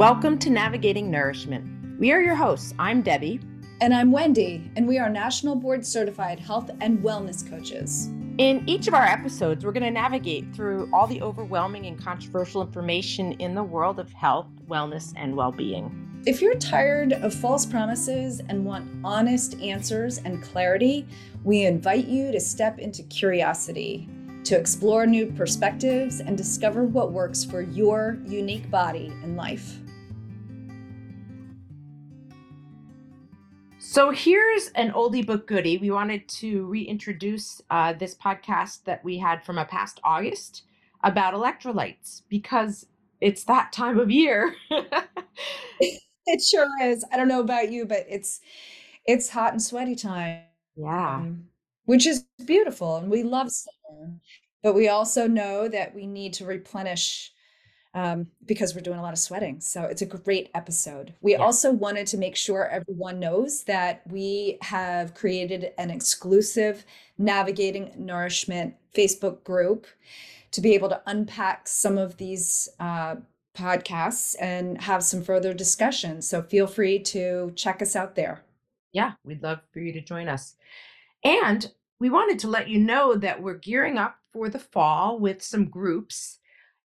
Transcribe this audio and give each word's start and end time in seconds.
Welcome 0.00 0.38
to 0.38 0.48
Navigating 0.48 1.10
Nourishment. 1.10 2.00
We 2.00 2.10
are 2.10 2.22
your 2.22 2.34
hosts. 2.34 2.72
I'm 2.78 3.02
Debbie. 3.02 3.38
And 3.82 3.92
I'm 3.92 4.10
Wendy, 4.10 4.70
and 4.74 4.88
we 4.88 4.96
are 4.96 5.10
National 5.10 5.54
Board 5.54 5.84
Certified 5.84 6.40
Health 6.40 6.70
and 6.80 7.00
Wellness 7.00 7.46
Coaches. 7.46 8.06
In 8.38 8.66
each 8.66 8.88
of 8.88 8.94
our 8.94 9.04
episodes, 9.04 9.62
we're 9.62 9.72
going 9.72 9.82
to 9.82 9.90
navigate 9.90 10.54
through 10.54 10.88
all 10.90 11.06
the 11.06 11.20
overwhelming 11.20 11.84
and 11.84 12.02
controversial 12.02 12.62
information 12.62 13.32
in 13.32 13.54
the 13.54 13.62
world 13.62 14.00
of 14.00 14.10
health, 14.14 14.46
wellness, 14.70 15.12
and 15.16 15.36
well 15.36 15.52
being. 15.52 16.22
If 16.24 16.40
you're 16.40 16.54
tired 16.54 17.12
of 17.12 17.34
false 17.34 17.66
promises 17.66 18.40
and 18.48 18.64
want 18.64 18.90
honest 19.04 19.60
answers 19.60 20.16
and 20.16 20.42
clarity, 20.42 21.06
we 21.44 21.66
invite 21.66 22.06
you 22.06 22.32
to 22.32 22.40
step 22.40 22.78
into 22.78 23.02
curiosity, 23.02 24.08
to 24.44 24.56
explore 24.56 25.04
new 25.04 25.26
perspectives 25.26 26.20
and 26.20 26.38
discover 26.38 26.84
what 26.84 27.12
works 27.12 27.44
for 27.44 27.60
your 27.60 28.16
unique 28.24 28.70
body 28.70 29.12
and 29.22 29.36
life. 29.36 29.76
So 33.90 34.12
here's 34.12 34.68
an 34.76 34.92
oldie 34.92 35.26
book 35.26 35.48
goodie. 35.48 35.76
We 35.76 35.90
wanted 35.90 36.28
to 36.28 36.64
reintroduce 36.66 37.60
uh, 37.70 37.92
this 37.94 38.14
podcast 38.14 38.84
that 38.84 39.02
we 39.04 39.18
had 39.18 39.44
from 39.44 39.58
a 39.58 39.64
past 39.64 39.98
August 40.04 40.62
about 41.02 41.34
electrolytes 41.34 42.22
because 42.28 42.86
it's 43.20 43.42
that 43.46 43.72
time 43.72 43.98
of 43.98 44.08
year. 44.08 44.54
it 45.80 46.40
sure 46.40 46.68
is. 46.80 47.04
I 47.10 47.16
don't 47.16 47.26
know 47.26 47.40
about 47.40 47.72
you, 47.72 47.84
but 47.84 48.06
it's 48.08 48.40
it's 49.08 49.28
hot 49.28 49.50
and 49.50 49.60
sweaty 49.60 49.96
time. 49.96 50.42
Yeah. 50.76 51.16
Um, 51.16 51.46
which 51.86 52.06
is 52.06 52.26
beautiful 52.46 52.98
and 52.98 53.10
we 53.10 53.24
love 53.24 53.50
summer. 53.50 54.12
But 54.62 54.76
we 54.76 54.86
also 54.86 55.26
know 55.26 55.66
that 55.66 55.96
we 55.96 56.06
need 56.06 56.32
to 56.34 56.44
replenish 56.44 57.32
um, 57.94 58.28
because 58.46 58.74
we're 58.74 58.80
doing 58.80 58.98
a 58.98 59.02
lot 59.02 59.12
of 59.12 59.18
sweating. 59.18 59.60
So 59.60 59.82
it's 59.82 60.02
a 60.02 60.06
great 60.06 60.50
episode. 60.54 61.14
We 61.20 61.32
yeah. 61.32 61.38
also 61.38 61.72
wanted 61.72 62.06
to 62.08 62.18
make 62.18 62.36
sure 62.36 62.68
everyone 62.68 63.18
knows 63.18 63.64
that 63.64 64.02
we 64.08 64.58
have 64.62 65.14
created 65.14 65.72
an 65.78 65.90
exclusive 65.90 66.84
Navigating 67.18 67.92
Nourishment 67.96 68.74
Facebook 68.94 69.42
group 69.44 69.86
to 70.52 70.60
be 70.60 70.74
able 70.74 70.88
to 70.88 71.02
unpack 71.06 71.68
some 71.68 71.98
of 71.98 72.16
these 72.16 72.68
uh, 72.78 73.16
podcasts 73.56 74.34
and 74.40 74.80
have 74.80 75.02
some 75.02 75.22
further 75.22 75.52
discussion. 75.52 76.22
So 76.22 76.42
feel 76.42 76.66
free 76.66 76.98
to 77.00 77.52
check 77.56 77.82
us 77.82 77.96
out 77.96 78.14
there. 78.14 78.42
Yeah, 78.92 79.12
we'd 79.24 79.42
love 79.42 79.60
for 79.72 79.80
you 79.80 79.92
to 79.92 80.00
join 80.00 80.28
us. 80.28 80.56
And 81.24 81.70
we 82.00 82.10
wanted 82.10 82.38
to 82.40 82.48
let 82.48 82.68
you 82.68 82.78
know 82.78 83.14
that 83.16 83.42
we're 83.42 83.54
gearing 83.54 83.98
up 83.98 84.16
for 84.32 84.48
the 84.48 84.58
fall 84.58 85.18
with 85.18 85.42
some 85.42 85.66
groups 85.66 86.38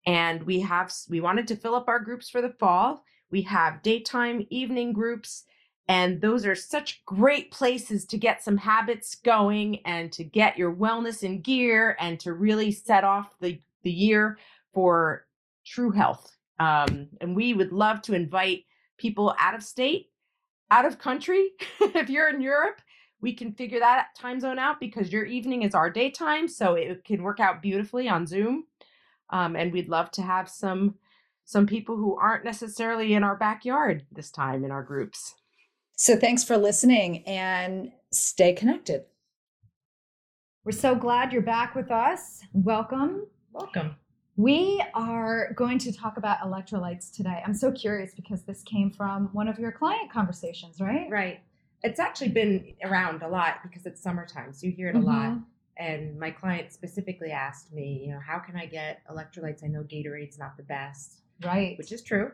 and 0.06 0.44
we 0.44 0.60
have 0.62 0.94
we 1.10 1.22
wanted 1.22 1.48
to 1.48 1.56
fill 1.56 1.76
up 1.76 1.88
our 1.88 2.00
groups 2.00 2.30
for 2.30 2.42
the 2.42 2.54
fall. 2.60 3.04
We 3.32 3.42
have 3.44 3.82
daytime 3.82 4.46
evening 4.50 4.94
groups 4.94 5.46
and 5.88 6.22
those 6.22 6.46
are 6.46 6.56
such 6.56 7.04
great 7.06 7.52
places 7.52 8.06
to 8.06 8.18
get 8.18 8.44
some 8.44 8.58
habits 8.58 9.16
going 9.16 9.86
and 9.86 10.12
to 10.14 10.24
get 10.24 10.58
your 10.58 10.74
wellness 10.74 11.24
in 11.24 11.42
gear 11.42 11.98
and 12.00 12.20
to 12.22 12.34
really 12.34 12.72
set 12.72 13.04
off 13.04 13.36
the 13.40 13.60
the 13.84 13.92
year 13.92 14.38
for 14.74 15.26
true 15.66 15.92
health. 15.92 16.36
Um, 16.60 17.10
and 17.20 17.36
we 17.36 17.54
would 17.54 17.72
love 17.74 18.02
to 18.04 18.14
invite 18.14 18.66
people 18.98 19.36
out 19.40 19.56
of 19.56 19.64
state 19.64 20.10
out 20.72 20.86
of 20.86 21.00
country. 21.00 21.50
If 21.82 22.10
you're 22.10 22.30
in 22.30 22.42
europe 22.42 22.82
we 23.24 23.34
can 23.34 23.54
figure 23.54 23.80
that 23.80 24.08
time 24.18 24.40
zone 24.42 24.60
out 24.60 24.82
because 24.82 25.12
your 25.12 25.24
evening 25.24 25.64
is 25.64 25.74
our 25.74 25.90
daytime 25.90 26.48
so 26.48 26.74
it 26.76 27.06
can 27.06 27.24
work 27.24 27.40
out 27.40 27.62
beautifully 27.62 28.10
on 28.10 28.28
zoom 28.28 28.66
um, 29.34 29.56
and 29.56 29.74
we'd 29.74 29.90
love 29.90 30.12
to 30.12 30.22
have 30.22 30.48
some 30.48 30.96
some 31.44 31.68
people 31.68 31.98
who 31.98 32.16
aren't 32.16 32.46
necessarily 32.46 33.16
in 33.16 33.24
our 33.24 33.36
backyard 33.36 34.06
this 34.14 34.32
time 34.32 34.64
in 34.64 34.72
our 34.72 34.84
groups. 34.84 35.36
So 35.98 36.16
thanks 36.16 36.42
for 36.42 36.56
listening 36.56 37.28
and 37.28 37.92
stay 38.14 38.54
connected. 38.54 39.02
We're 40.64 40.72
so 40.72 40.96
glad 40.96 41.34
you're 41.34 41.42
back 41.42 41.76
with 41.76 41.92
us. 41.92 42.42
Welcome. 42.54 43.28
Welcome. 43.52 43.98
We 44.38 44.82
are 44.94 45.52
going 45.56 45.80
to 45.80 45.92
talk 45.92 46.16
about 46.16 46.40
electrolytes 46.40 47.14
today. 47.14 47.44
I'm 47.46 47.54
so 47.54 47.74
curious 47.74 48.14
because 48.16 48.44
this 48.44 48.64
came 48.64 48.90
from 48.90 49.30
one 49.34 49.50
of 49.50 49.60
your 49.60 49.74
client 49.74 50.10
conversations, 50.10 50.80
right? 50.80 51.10
Right. 51.10 51.42
It's 51.82 52.00
actually 52.00 52.30
been 52.30 52.74
around 52.86 53.22
a 53.22 53.28
lot 53.28 53.56
because 53.64 53.86
it's 53.86 54.02
summertime, 54.02 54.54
so 54.54 54.66
you 54.68 54.72
hear 54.72 54.88
it 54.88 54.96
a 54.96 55.00
mm-hmm. 55.00 55.08
lot 55.08 55.38
and 55.78 56.20
my 56.20 56.32
client 56.32 56.72
specifically 56.72 57.32
asked 57.32 57.74
me, 57.74 58.04
you 58.06 58.14
know, 58.14 58.20
how 58.26 58.40
can 58.40 58.56
I 58.56 58.66
get 58.66 59.02
electrolytes? 59.10 59.64
I 59.64 59.68
know 59.68 59.84
Gatorade's 59.84 60.38
not 60.38 60.56
the 60.58 60.64
best, 60.64 61.22
right? 61.44 61.78
Which 61.78 61.92
is 61.92 62.02
true. 62.02 62.32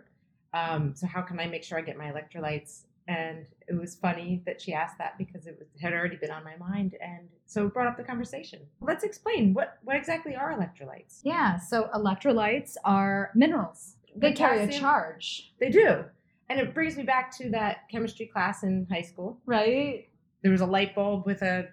Um, 0.53 0.93
so 0.95 1.07
how 1.07 1.21
can 1.21 1.39
I 1.39 1.47
make 1.47 1.63
sure 1.63 1.77
I 1.77 1.81
get 1.81 1.97
my 1.97 2.11
electrolytes? 2.11 2.83
And 3.07 3.45
it 3.67 3.79
was 3.79 3.95
funny 3.95 4.43
that 4.45 4.61
she 4.61 4.73
asked 4.73 4.97
that 4.99 5.17
because 5.17 5.47
it 5.47 5.57
was, 5.57 5.67
had 5.81 5.93
already 5.93 6.17
been 6.17 6.29
on 6.29 6.43
my 6.43 6.55
mind, 6.57 6.95
and 7.01 7.27
so 7.47 7.65
it 7.65 7.73
brought 7.73 7.87
up 7.87 7.97
the 7.97 8.03
conversation. 8.03 8.59
Let's 8.81 9.03
explain 9.03 9.53
what 9.53 9.79
what 9.83 9.95
exactly 9.95 10.35
are 10.35 10.53
electrolytes. 10.53 11.21
Yeah, 11.23 11.57
so 11.57 11.89
electrolytes 11.95 12.75
are 12.83 13.31
minerals. 13.33 13.95
They 14.15 14.33
carry 14.33 14.61
a 14.61 14.71
charge. 14.71 15.53
They 15.59 15.69
do, 15.69 16.03
and 16.49 16.59
it 16.59 16.75
brings 16.75 16.97
me 16.97 17.03
back 17.03 17.35
to 17.37 17.49
that 17.49 17.89
chemistry 17.89 18.27
class 18.27 18.61
in 18.61 18.85
high 18.91 19.01
school. 19.01 19.39
Right. 19.47 20.09
There 20.43 20.51
was 20.51 20.61
a 20.61 20.67
light 20.67 20.93
bulb 20.93 21.25
with 21.25 21.41
a 21.41 21.67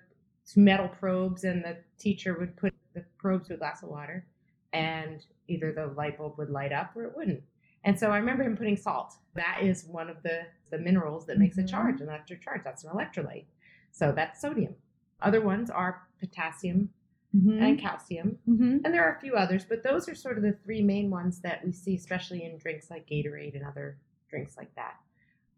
metal 0.54 0.88
probes, 0.88 1.44
and 1.44 1.64
the 1.64 1.78
teacher 1.98 2.36
would 2.38 2.56
put 2.56 2.72
the 2.94 3.04
probes 3.18 3.48
to 3.48 3.54
a 3.54 3.56
glass 3.56 3.82
of 3.82 3.88
water, 3.88 4.26
and 4.72 5.24
either 5.48 5.72
the 5.72 5.86
light 5.96 6.18
bulb 6.18 6.38
would 6.38 6.50
light 6.50 6.72
up 6.72 6.94
or 6.94 7.04
it 7.04 7.16
wouldn't. 7.16 7.42
And 7.84 7.98
so 7.98 8.10
I 8.10 8.18
remember 8.18 8.42
him 8.42 8.56
putting 8.56 8.76
salt. 8.76 9.14
That 9.34 9.60
is 9.62 9.84
one 9.84 10.10
of 10.10 10.22
the, 10.22 10.40
the 10.70 10.78
minerals 10.78 11.26
that 11.26 11.38
makes 11.38 11.56
mm-hmm. 11.56 11.66
a 11.66 11.68
charge, 11.68 12.00
an 12.00 12.08
electric 12.08 12.42
charge. 12.42 12.62
That's 12.64 12.84
an 12.84 12.90
electrolyte. 12.90 13.46
So 13.92 14.12
that's 14.12 14.40
sodium. 14.40 14.74
Other 15.22 15.40
ones 15.40 15.70
are 15.70 16.02
potassium 16.20 16.90
mm-hmm. 17.34 17.62
and 17.62 17.80
calcium. 17.80 18.38
Mm-hmm. 18.48 18.78
And 18.84 18.92
there 18.92 19.04
are 19.04 19.16
a 19.16 19.20
few 19.20 19.34
others, 19.34 19.64
but 19.64 19.82
those 19.82 20.08
are 20.08 20.14
sort 20.14 20.36
of 20.36 20.42
the 20.42 20.56
three 20.64 20.82
main 20.82 21.10
ones 21.10 21.40
that 21.40 21.64
we 21.64 21.72
see, 21.72 21.94
especially 21.94 22.44
in 22.44 22.58
drinks 22.58 22.90
like 22.90 23.08
Gatorade 23.08 23.54
and 23.54 23.64
other 23.64 23.98
drinks 24.28 24.56
like 24.56 24.74
that, 24.74 24.96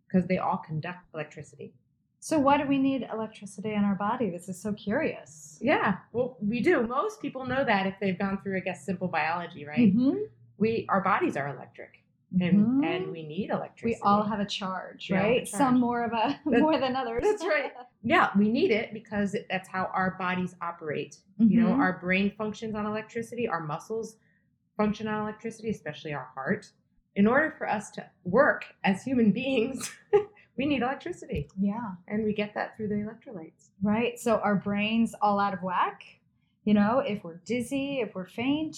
because 0.06 0.28
they 0.28 0.38
all 0.38 0.58
conduct 0.58 1.06
electricity. 1.14 1.72
So 2.20 2.38
why 2.38 2.58
do 2.58 2.66
we 2.66 2.78
need 2.78 3.08
electricity 3.12 3.72
in 3.74 3.84
our 3.84 3.94
body? 3.94 4.30
This 4.30 4.48
is 4.48 4.60
so 4.60 4.72
curious. 4.72 5.58
Yeah, 5.60 5.98
well, 6.12 6.36
we 6.40 6.60
do. 6.60 6.86
Most 6.86 7.22
people 7.22 7.46
know 7.46 7.64
that 7.64 7.86
if 7.86 7.94
they've 8.00 8.18
gone 8.18 8.40
through, 8.42 8.56
I 8.56 8.60
guess, 8.60 8.84
simple 8.84 9.08
biology, 9.08 9.64
right? 9.64 9.94
Mm-hmm. 9.94 10.16
We 10.58 10.86
our 10.88 11.00
bodies 11.00 11.36
are 11.36 11.48
electric, 11.48 12.02
and 12.40 12.66
mm-hmm. 12.66 12.84
and 12.84 13.12
we 13.12 13.24
need 13.24 13.50
electricity. 13.50 14.00
We 14.02 14.08
all 14.08 14.24
have 14.24 14.40
a 14.40 14.46
charge, 14.46 15.10
right? 15.12 15.42
A 15.42 15.46
charge. 15.46 15.48
Some 15.50 15.78
more 15.78 16.04
of 16.04 16.12
a 16.12 16.40
more 16.44 16.78
than 16.80 16.96
others. 16.96 17.22
That's 17.22 17.44
right. 17.44 17.72
Yeah, 18.02 18.30
we 18.36 18.48
need 18.48 18.72
it 18.72 18.92
because 18.92 19.36
that's 19.48 19.68
how 19.68 19.88
our 19.94 20.16
bodies 20.18 20.56
operate. 20.60 21.18
Mm-hmm. 21.40 21.52
You 21.52 21.60
know, 21.60 21.68
mm-hmm. 21.70 21.80
our 21.80 21.98
brain 22.00 22.32
functions 22.36 22.74
on 22.74 22.84
electricity. 22.84 23.46
Our 23.46 23.60
muscles 23.60 24.16
function 24.76 25.06
on 25.06 25.22
electricity, 25.22 25.70
especially 25.70 26.14
our 26.14 26.28
heart. 26.34 26.66
In 27.14 27.26
order 27.26 27.54
for 27.56 27.68
us 27.68 27.90
to 27.92 28.06
work 28.24 28.64
as 28.82 29.04
human 29.04 29.30
beings. 29.30 29.92
we 30.58 30.66
need 30.66 30.82
electricity. 30.82 31.48
Yeah. 31.58 31.92
And 32.08 32.24
we 32.24 32.34
get 32.34 32.52
that 32.54 32.76
through 32.76 32.88
the 32.88 32.96
electrolytes. 32.96 33.70
Right. 33.80 34.18
So 34.18 34.38
our 34.38 34.56
brains 34.56 35.14
all 35.22 35.38
out 35.38 35.54
of 35.54 35.62
whack. 35.62 36.02
You 36.64 36.74
know, 36.74 36.98
if 36.98 37.24
we're 37.24 37.40
dizzy, 37.46 38.00
if 38.00 38.14
we're 38.14 38.26
faint, 38.26 38.76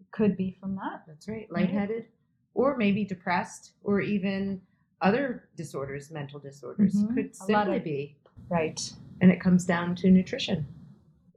it 0.00 0.10
could 0.10 0.36
be 0.36 0.56
from 0.60 0.74
that. 0.76 1.04
That's 1.06 1.26
right. 1.28 1.50
Lightheaded, 1.50 1.96
right. 1.96 2.06
or 2.52 2.76
maybe 2.76 3.04
depressed, 3.04 3.72
or 3.82 4.00
even 4.00 4.60
other 5.00 5.48
disorders, 5.56 6.10
mental 6.10 6.38
disorders, 6.38 6.94
mm-hmm. 6.94 7.14
could 7.14 7.34
simply 7.34 7.76
of, 7.76 7.84
be. 7.84 8.16
Right. 8.50 8.92
And 9.22 9.30
it 9.30 9.40
comes 9.40 9.64
down 9.64 9.94
to 9.96 10.10
nutrition. 10.10 10.66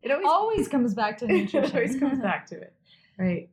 It 0.01 0.11
always, 0.11 0.27
always 0.27 0.67
comes 0.67 0.93
back 0.93 1.19
to 1.19 1.27
nutrition. 1.27 1.63
it 1.63 1.75
always 1.75 1.99
comes 1.99 2.19
back 2.19 2.47
to 2.47 2.55
it. 2.55 2.73
Right. 3.19 3.49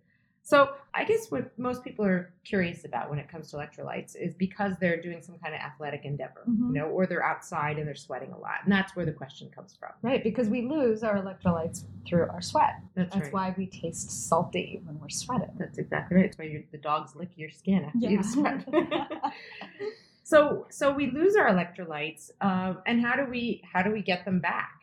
So 0.47 0.75
I 0.93 1.05
guess 1.05 1.31
what 1.31 1.59
most 1.59 1.83
people 1.83 2.05
are 2.05 2.31
curious 2.45 2.85
about 2.85 3.09
when 3.09 3.19
it 3.19 3.31
comes 3.31 3.51
to 3.51 3.57
electrolytes 3.57 4.15
is 4.15 4.35
because 4.35 4.75
they're 4.79 5.01
doing 5.01 5.23
some 5.23 5.39
kind 5.39 5.55
of 5.55 5.61
athletic 5.61 6.05
endeavor, 6.05 6.45
mm-hmm. 6.47 6.67
you 6.67 6.81
know, 6.83 6.85
or 6.89 7.07
they're 7.07 7.25
outside 7.25 7.79
and 7.79 7.89
they're 7.89 7.95
sweating 7.95 8.31
a 8.31 8.39
lot, 8.39 8.57
and 8.63 8.71
that's 8.71 8.95
where 8.95 9.07
the 9.07 9.13
question 9.13 9.49
comes 9.49 9.75
from. 9.75 9.93
Right, 10.03 10.23
because 10.23 10.51
we 10.51 10.61
lose 10.61 11.03
our 11.03 11.17
electrolytes 11.17 11.85
through 12.07 12.29
our 12.29 12.43
sweat. 12.43 12.75
That's, 12.95 13.15
that's 13.15 13.25
right. 13.25 13.33
why 13.33 13.55
we 13.57 13.67
taste 13.67 14.29
salty 14.29 14.83
when 14.85 15.01
we're 15.01 15.09
sweating. 15.09 15.49
That's 15.57 15.79
exactly 15.79 16.19
right. 16.19 16.27
It's 16.27 16.37
why 16.37 16.63
the 16.71 16.79
dogs 16.79 17.17
lick 17.17 17.31
your 17.37 17.51
skin 17.51 17.87
after 17.87 17.99
yeah. 18.01 18.11
you 18.11 18.23
sweat. 18.23 18.69
so, 20.25 20.67
so 20.69 20.93
we 20.93 21.11
lose 21.11 21.37
our 21.37 21.49
electrolytes, 21.51 22.31
um, 22.43 22.83
and 22.85 23.01
how 23.01 23.17
do 23.17 23.25
we 23.25 23.63
how 23.73 23.81
do 23.81 23.91
we 23.91 24.03
get 24.03 24.27
them 24.27 24.41
back? 24.41 24.83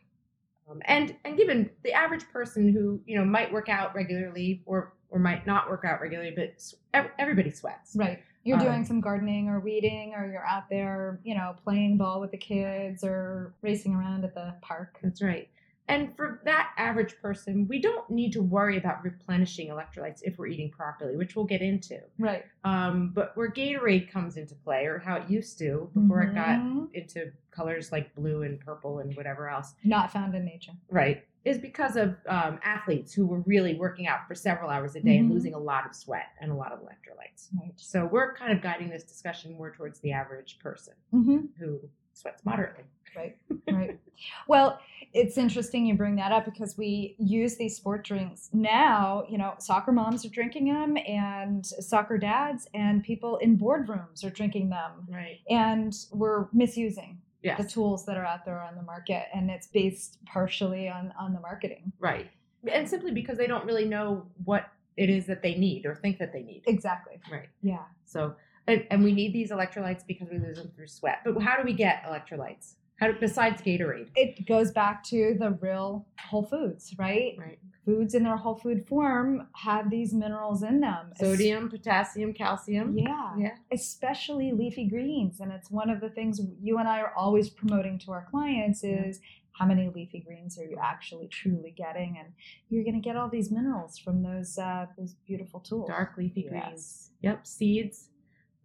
Um, 0.67 0.81
and 0.85 1.15
and 1.23 1.37
given 1.37 1.69
the 1.83 1.93
average 1.93 2.27
person 2.33 2.73
who 2.73 2.99
you 3.05 3.15
know 3.15 3.25
might 3.25 3.53
work 3.53 3.69
out 3.69 3.93
regularly 3.93 4.63
or 4.65 4.93
or 5.11 5.19
might 5.19 5.45
not 5.45 5.69
work 5.69 5.83
out 5.85 6.01
regularly, 6.01 6.33
but 6.35 6.73
everybody 7.19 7.51
sweats. 7.51 7.95
Right. 7.95 8.23
You're 8.43 8.57
um, 8.57 8.63
doing 8.63 8.85
some 8.85 9.01
gardening 9.01 9.49
or 9.49 9.59
weeding, 9.59 10.13
or 10.15 10.25
you're 10.31 10.45
out 10.45 10.69
there, 10.69 11.19
you 11.23 11.35
know, 11.35 11.55
playing 11.63 11.97
ball 11.97 12.19
with 12.19 12.31
the 12.31 12.37
kids 12.37 13.03
or 13.03 13.53
racing 13.61 13.93
around 13.93 14.23
at 14.23 14.33
the 14.33 14.55
park. 14.61 14.97
That's 15.03 15.21
right. 15.21 15.47
And 15.91 16.15
for 16.15 16.41
that 16.45 16.71
average 16.77 17.15
person, 17.21 17.67
we 17.67 17.79
don't 17.81 18.09
need 18.09 18.31
to 18.33 18.41
worry 18.41 18.77
about 18.77 19.03
replenishing 19.03 19.67
electrolytes 19.69 20.21
if 20.23 20.37
we're 20.37 20.47
eating 20.47 20.71
properly, 20.71 21.15
which 21.17 21.35
we'll 21.35 21.45
get 21.45 21.61
into. 21.61 21.99
Right. 22.17 22.45
Um, 22.63 23.11
but 23.13 23.35
where 23.35 23.51
Gatorade 23.51 24.09
comes 24.09 24.37
into 24.37 24.55
play, 24.55 24.85
or 24.85 24.99
how 24.99 25.17
it 25.17 25.29
used 25.29 25.57
to 25.59 25.89
before 25.93 26.21
it 26.21 26.33
got 26.33 26.59
Mhm. 26.59 26.93
into 26.93 27.31
colors 27.51 27.91
like 27.91 28.13
blue 28.15 28.43
and 28.43 28.59
purple 28.59 28.99
and 28.99 29.13
whatever 29.17 29.49
else, 29.49 29.75
Not 29.83 30.11
found 30.11 30.33
in 30.35 30.45
nature. 30.45 30.71
right, 30.89 31.25
is 31.43 31.57
because 31.57 31.97
of 31.97 32.15
um, 32.27 32.59
athletes 32.63 33.13
who 33.13 33.25
were 33.27 33.41
really 33.41 33.75
working 33.75 34.07
out 34.07 34.27
for 34.27 34.35
several 34.35 34.69
hours 34.69 34.95
a 34.95 35.01
day 35.01 35.17
and 35.17 35.29
Mhm. 35.29 35.33
losing 35.33 35.53
a 35.53 35.59
lot 35.59 35.85
of 35.85 35.93
sweat 35.95 36.27
and 36.39 36.51
a 36.51 36.55
lot 36.55 36.71
of 36.71 36.79
electrolytes. 36.79 37.49
Right. 37.59 37.73
So 37.75 38.05
we're 38.05 38.33
kind 38.35 38.53
of 38.53 38.61
guiding 38.61 38.89
this 38.89 39.03
discussion 39.03 39.53
more 39.53 39.71
towards 39.71 39.99
the 39.99 40.13
average 40.13 40.59
person 40.59 40.93
Mm-hmm. 41.13 41.47
who 41.57 41.89
sweats 42.21 42.45
moderately. 42.45 42.83
Right. 43.15 43.37
Right. 43.69 43.99
well, 44.47 44.79
it's 45.13 45.37
interesting 45.37 45.85
you 45.85 45.95
bring 45.95 46.15
that 46.15 46.31
up 46.31 46.45
because 46.45 46.77
we 46.77 47.15
use 47.19 47.57
these 47.57 47.75
sport 47.75 48.05
drinks 48.05 48.49
now. 48.53 49.25
You 49.29 49.37
know, 49.37 49.55
soccer 49.59 49.91
moms 49.91 50.25
are 50.25 50.29
drinking 50.29 50.65
them, 50.71 50.95
and 51.05 51.65
soccer 51.65 52.17
dads 52.17 52.67
and 52.73 53.03
people 53.03 53.37
in 53.37 53.57
boardrooms 53.57 54.23
are 54.23 54.29
drinking 54.29 54.69
them, 54.69 54.91
Right. 55.09 55.39
and 55.49 55.93
we're 56.13 56.47
misusing 56.53 57.19
the 57.43 57.63
tools 57.65 58.05
that 58.05 58.15
are 58.17 58.25
out 58.25 58.45
there 58.45 58.61
on 58.61 58.75
the 58.75 58.83
market, 58.83 59.25
and 59.33 59.49
it's 59.51 59.67
based 59.67 60.19
partially 60.25 60.87
on 60.87 61.11
on 61.19 61.33
the 61.33 61.39
marketing. 61.41 61.91
Right. 61.99 62.29
And 62.71 62.87
simply 62.87 63.11
because 63.11 63.37
they 63.37 63.47
don't 63.47 63.65
really 63.65 63.85
know 63.85 64.27
what 64.45 64.67
it 64.95 65.09
is 65.09 65.25
that 65.25 65.41
they 65.41 65.55
need 65.55 65.85
or 65.85 65.95
think 65.95 66.19
that 66.19 66.31
they 66.31 66.43
need. 66.43 66.63
Exactly. 66.67 67.19
Right. 67.31 67.49
Yeah. 67.61 67.83
So, 68.05 68.35
and, 68.67 68.85
and 68.91 69.03
we 69.03 69.11
need 69.13 69.33
these 69.33 69.51
electrolytes 69.51 70.05
because 70.07 70.29
we 70.31 70.37
lose 70.39 70.57
them 70.57 70.71
through 70.75 70.87
sweat. 70.87 71.19
But 71.25 71.41
how 71.41 71.57
do 71.57 71.63
we 71.63 71.73
get 71.73 72.03
electrolytes? 72.03 72.75
How 72.99 73.07
do, 73.07 73.13
besides 73.19 73.61
Gatorade? 73.63 74.09
It 74.15 74.45
goes 74.47 74.71
back 74.71 75.03
to 75.05 75.35
the 75.39 75.51
real 75.59 76.05
whole 76.19 76.43
foods, 76.43 76.93
right? 76.99 77.35
Right. 77.37 77.57
Foods 77.83 78.13
in 78.13 78.23
their 78.23 78.37
whole 78.37 78.53
food 78.59 78.85
form 78.87 79.47
have 79.55 79.89
these 79.89 80.13
minerals 80.13 80.61
in 80.61 80.81
them. 80.81 81.11
Sodium, 81.19 81.67
potassium, 81.67 82.31
calcium. 82.31 82.95
Yeah. 82.95 83.33
Yeah. 83.39 83.55
especially 83.71 84.51
leafy 84.51 84.85
greens 84.87 85.39
and 85.39 85.51
it's 85.51 85.71
one 85.71 85.89
of 85.89 85.99
the 85.99 86.09
things 86.09 86.39
you 86.61 86.77
and 86.77 86.87
i 86.87 86.99
are 86.99 87.13
always 87.15 87.49
promoting 87.49 87.97
to 87.99 88.11
our 88.11 88.27
clients 88.29 88.83
Yeah. 88.83 89.05
is 89.05 89.19
how 89.53 89.65
many 89.65 89.89
leafy 89.89 90.19
greens 90.19 90.57
are 90.59 90.65
you 90.65 90.77
actually 90.81 91.27
truly 91.27 91.73
getting 91.75 92.17
and 92.19 92.33
you're 92.69 92.83
going 92.83 92.95
to 93.01 93.01
get 93.01 93.15
all 93.15 93.29
these 93.29 93.51
minerals 93.51 93.97
from 93.97 94.21
those 94.21 94.57
uh, 94.57 94.85
those 94.97 95.15
beautiful 95.27 95.59
tools 95.59 95.87
Dark 95.87 96.17
leafy 96.17 96.47
Yes. 96.51 96.63
greens. 96.63 97.09
Yep. 97.21 97.47
Seeds, 97.47 98.09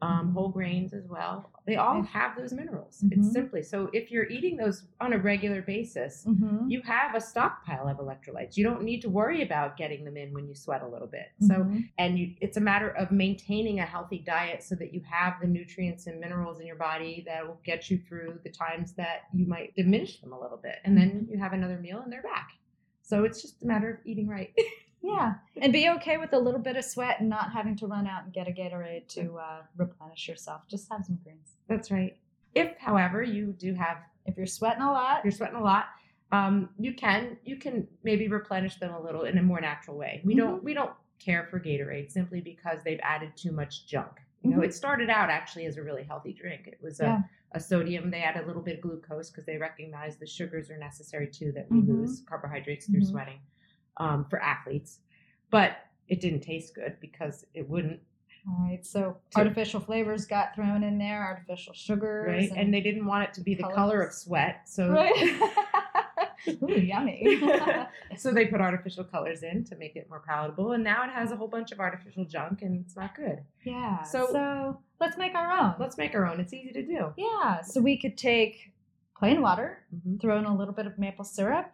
um, 0.03 0.29
Mhm. 0.29 0.33
whole 0.35 0.49
grains 0.51 0.93
as 0.93 1.07
well. 1.09 1.51
They 1.65 1.77
all 1.77 2.03
have 2.03 2.37
those 2.37 2.53
minerals. 2.53 3.03
Mhm. 3.03 3.13
It's 3.13 3.33
simply 3.33 3.63
so 3.63 3.89
if 3.95 4.11
you're 4.11 4.29
eating 4.29 4.57
those 4.57 4.87
on 5.01 5.13
a 5.15 5.19
regular 5.19 5.63
basis, 5.63 6.25
Mhm. 6.29 6.71
you 6.71 6.83
have 6.83 7.15
a 7.15 7.21
stockpile 7.21 7.89
of 7.89 7.97
electrolytes. 7.97 8.57
You 8.59 8.65
don't 8.65 8.83
need 8.83 9.01
to 9.03 9.09
worry 9.11 9.43
about 9.43 9.77
getting 9.77 10.05
them 10.05 10.17
in 10.19 10.33
when 10.35 10.47
you 10.47 10.55
sweat 10.55 10.83
a 10.83 10.87
little 10.87 11.09
bit. 11.09 11.29
So 11.41 11.55
Mhm. 11.65 11.89
and 11.99 12.19
you, 12.19 12.35
it's 12.43 12.57
a 12.59 12.61
matter 12.61 12.91
of 12.91 13.11
maintaining 13.11 13.81
a 13.81 13.87
healthy 13.87 14.19
diet 14.19 14.63
so 14.63 14.75
that 14.77 14.93
you 14.93 15.01
have 15.01 15.41
the 15.41 15.47
nutrients 15.47 16.07
and 16.07 16.21
minerals 16.21 16.61
in 16.61 16.67
your 16.67 16.77
body 16.77 17.23
that 17.27 17.47
will 17.47 17.61
get 17.65 17.91
you 17.91 17.97
through 17.99 18.41
the 18.45 18.51
times 18.51 18.93
that 18.95 19.23
you 19.33 19.47
might 19.47 19.75
diminish 19.77 20.21
them 20.21 20.33
a 20.33 20.39
little 20.41 20.59
bit 20.59 20.77
and 20.85 20.97
then 20.97 21.27
you 21.31 21.39
have 21.39 21.53
another 21.55 21.79
meal 21.79 22.01
and 22.01 22.13
they're 22.13 22.23
back 22.23 22.51
so 23.03 23.25
it's 23.25 23.41
just 23.43 23.63
a 23.63 23.67
matter 23.67 23.89
of 23.91 23.99
eating 24.05 24.29
right 24.29 24.53
yeah 25.07 25.35
and 25.63 25.73
be 25.73 25.89
okay 25.89 26.17
with 26.17 26.33
a 26.33 26.39
little 26.39 26.61
bit 26.61 26.77
of 26.77 26.85
sweat 26.85 27.21
and 27.21 27.29
not 27.29 27.53
having 27.53 27.77
to 27.77 27.87
run 27.87 28.07
out 28.07 28.25
and 28.25 28.33
get 28.33 28.49
a 28.49 28.51
gatorade 28.51 29.07
to 29.09 29.37
uh, 29.39 29.63
replenish 29.77 30.29
yourself 30.29 30.63
just 30.69 30.91
have 30.91 31.05
some 31.05 31.19
greens 31.23 31.55
that's 31.69 31.91
right 31.91 32.17
if 32.55 32.77
however 32.79 33.23
you 33.23 33.53
do 33.59 33.73
have 33.75 33.99
if 34.27 34.37
you're 34.37 34.47
sweating 34.47 34.83
a 34.83 34.91
lot 34.91 35.21
you're 35.25 35.31
sweating 35.33 35.57
a 35.57 35.63
lot 35.63 35.87
um, 36.33 36.69
you 36.79 36.93
can 36.93 37.37
you 37.45 37.57
can 37.57 37.87
maybe 38.03 38.27
replenish 38.29 38.77
them 38.77 38.93
a 38.93 39.01
little 39.01 39.23
in 39.23 39.39
a 39.39 39.43
more 39.43 39.61
natural 39.61 39.97
way 39.97 40.21
we 40.25 40.35
don't 40.35 40.63
we 40.65 40.75
don't 40.75 40.93
care 41.19 41.47
for 41.51 41.59
gatorade 41.61 42.11
simply 42.11 42.41
because 42.41 42.79
they've 42.85 43.01
added 43.03 43.31
too 43.37 43.53
much 43.53 43.87
junk 43.87 44.11
you 44.43 44.51
know 44.51 44.59
Mhm. 44.59 44.65
it 44.67 44.75
started 44.75 45.09
out 45.09 45.31
actually 45.31 45.67
as 45.67 45.77
a 45.77 45.83
really 45.83 46.03
healthy 46.03 46.33
drink 46.33 46.67
it 46.67 46.79
was 46.83 47.01
a 47.01 47.05
Yeah. 47.05 47.23
a 47.53 47.61
sodium. 47.61 48.11
They 48.11 48.23
add 48.23 48.37
a 48.37 48.45
little 48.47 48.61
bit 48.61 48.75
of 48.79 48.81
glucose 48.83 49.31
because 49.31 49.47
they 49.47 49.57
recognize 49.57 50.17
the 50.19 50.27
sugars 50.27 50.69
are 50.69 50.77
necessary 50.77 51.29
too 51.29 51.53
that 51.53 51.71
we 51.71 51.79
Mhm. 51.81 51.89
lose 51.89 52.21
carbohydrates 52.29 52.87
through 52.87 53.01
Mhm. 53.01 53.11
sweating 53.13 53.39
um, 53.99 54.25
for 54.29 54.41
athletes. 54.41 54.99
But 55.51 55.79
it 56.09 56.21
didn't 56.21 56.41
taste 56.41 56.75
good 56.75 56.97
because 57.01 57.45
it 57.55 57.69
wouldn't, 57.69 58.01
all 58.49 58.65
right 58.69 58.85
so 58.87 59.17
To- 59.33 59.39
artificial 59.39 59.81
flavors 59.81 60.25
got 60.27 60.55
thrown 60.55 60.85
in 60.85 60.99
there 60.99 61.23
artificial 61.25 61.73
sugars 61.75 62.29
right? 62.29 62.51
And 62.57 62.73
they 62.73 62.81
didn't 62.81 63.05
want 63.07 63.25
it 63.29 63.35
to 63.35 63.41
be 63.41 63.55
the 63.57 63.65
color 63.65 64.03
of 64.03 64.13
sweat, 64.13 64.69
so 64.69 64.89
Right. 64.91 65.41
Ooh, 66.63 66.69
yummy. 66.81 67.43
so 68.17 68.31
they 68.31 68.47
put 68.47 68.61
artificial 68.61 69.03
colors 69.03 69.43
in 69.43 69.65
to 69.65 69.75
make 69.77 69.97
it 69.97 70.09
more 70.09 70.23
palatable. 70.25 70.73
And 70.73 70.85
now 70.85 71.03
it 71.03 71.11
has 71.11 71.33
a 71.33 71.37
whole 71.37 71.49
bunch 71.49 71.73
of 71.73 71.81
artificial 71.81 72.25
junk, 72.25 72.63
and 72.63 72.85
it's 72.85 72.95
not 72.97 73.17
good. 73.17 73.41
yeah. 73.65 74.03
So- 74.05 74.29
So, 74.31 74.81
let's 75.01 75.17
make 75.19 75.35
our 75.35 75.51
own. 75.59 75.75
Let's 75.81 75.99
make 75.99 76.15
our 76.15 76.25
own. 76.27 76.39
It's 76.39 76.53
easy 76.53 76.73
to 76.73 76.83
do. 76.85 77.13
yeah. 77.17 77.63
So 77.63 77.81
we 77.81 77.97
could 77.99 78.17
take 78.17 78.73
plain 79.19 79.41
water, 79.43 79.79
Mhm. 79.95 80.21
throw 80.21 80.39
in 80.39 80.45
a 80.45 80.55
little 80.55 80.75
bit 80.75 80.87
of 80.87 80.99
maple 80.99 81.25
syrup, 81.25 81.73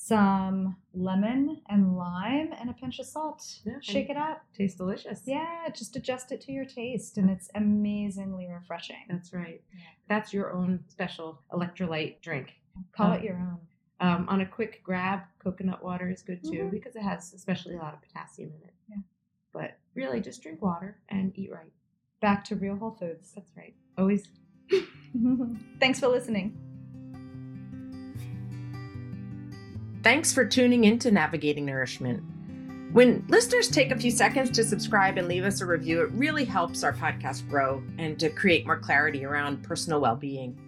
some 0.00 0.76
lemon 0.94 1.60
and 1.68 1.96
lime, 1.96 2.52
and 2.58 2.70
a 2.70 2.72
pinch 2.72 3.00
of 3.00 3.06
salt. 3.06 3.44
Yeah, 3.66 3.74
Shake 3.82 4.08
it 4.08 4.16
up. 4.16 4.42
Tastes 4.56 4.76
delicious. 4.78 5.22
Yeah, 5.26 5.68
just 5.74 5.96
adjust 5.96 6.30
it 6.30 6.40
to 6.42 6.52
your 6.52 6.64
taste, 6.64 7.18
and 7.18 7.28
it's 7.28 7.50
amazingly 7.56 8.46
refreshing. 8.48 9.04
That's 9.10 9.32
right. 9.32 9.60
Yeah. 9.74 9.80
That's 10.08 10.32
your 10.32 10.52
own 10.52 10.84
special 10.86 11.42
electrolyte 11.52 12.20
drink. 12.22 12.52
Call 12.92 13.08
um, 13.10 13.12
it 13.14 13.24
your 13.24 13.38
own. 13.38 13.58
Um, 14.00 14.26
on 14.28 14.40
a 14.40 14.46
quick 14.46 14.82
grab, 14.84 15.22
coconut 15.42 15.82
water 15.82 16.08
is 16.08 16.22
good 16.22 16.44
too 16.44 16.66
Mhm. 16.66 16.70
because 16.70 16.94
it 16.94 17.02
has 17.02 17.34
especially 17.34 17.74
a 17.74 17.78
lot 17.78 17.92
of 17.94 18.00
potassium 18.00 18.50
in 18.50 18.68
it. 18.68 18.74
Yeah. 18.88 18.96
But 19.52 19.78
really, 19.96 20.20
just 20.20 20.42
drink 20.42 20.62
water 20.62 21.00
and 21.08 21.36
eat 21.36 21.50
right. 21.50 21.72
Back 22.20 22.44
to 22.44 22.54
real 22.54 22.76
whole 22.76 22.92
foods. 22.92 23.32
That's 23.34 23.50
right. 23.56 23.74
Always. 23.98 24.28
Thanks 25.80 25.98
for 25.98 26.06
listening. 26.06 26.67
Thanks 30.08 30.32
for 30.32 30.46
tuning 30.46 30.84
in 30.84 30.98
to 31.00 31.10
Navigating 31.10 31.66
Nourishment. 31.66 32.22
When 32.94 33.26
listeners 33.28 33.68
take 33.68 33.90
a 33.90 33.98
few 33.98 34.10
seconds 34.10 34.48
to 34.52 34.64
subscribe 34.64 35.18
and 35.18 35.28
leave 35.28 35.44
us 35.44 35.60
a 35.60 35.66
review, 35.66 36.00
it 36.00 36.10
really 36.12 36.46
helps 36.46 36.82
our 36.82 36.94
podcast 36.94 37.46
grow 37.46 37.82
and 37.98 38.18
to 38.18 38.30
create 38.30 38.64
more 38.64 38.78
clarity 38.78 39.26
around 39.26 39.62
personal 39.62 40.00
well 40.00 40.16
being. 40.16 40.58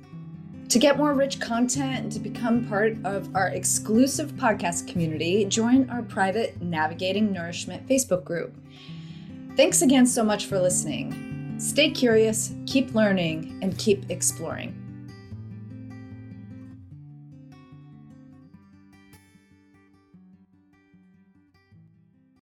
To 0.68 0.78
get 0.78 0.98
more 0.98 1.14
rich 1.14 1.40
content 1.40 2.00
and 2.00 2.12
to 2.12 2.18
become 2.18 2.68
part 2.68 2.98
of 3.02 3.34
our 3.34 3.48
exclusive 3.48 4.32
podcast 4.32 4.86
community, 4.86 5.46
join 5.46 5.88
our 5.88 6.02
private 6.02 6.60
Navigating 6.60 7.32
Nourishment 7.32 7.88
Facebook 7.88 8.24
group. 8.24 8.54
Thanks 9.56 9.80
again 9.80 10.04
so 10.04 10.22
much 10.22 10.44
for 10.44 10.60
listening. 10.60 11.54
Stay 11.58 11.90
curious, 11.90 12.52
keep 12.66 12.94
learning, 12.94 13.58
and 13.62 13.78
keep 13.78 14.10
exploring. 14.10 14.79